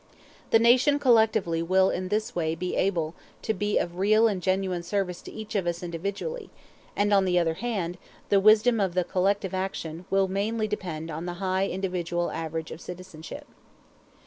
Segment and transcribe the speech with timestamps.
[0.49, 3.13] The Nation collectively will in this way be able
[3.43, 6.49] to be of real and genuine service to each of us individually;
[6.95, 11.27] and, on the other hand, the wisdom of the collective action will mainly depend on
[11.27, 13.45] the high individual average of citizenship.